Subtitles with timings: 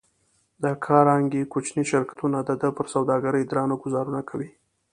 [0.63, 4.49] د کارنګي کوچني شرکتونه د ده پر سوداګرۍ درانه ګوزارونه کوي.